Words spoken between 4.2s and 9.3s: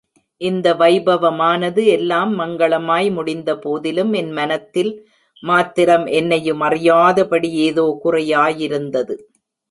என் மனத்தில் மாத்திரம் என்னையுமறியாதபடி ஏதோ குறையாயிருந்தது.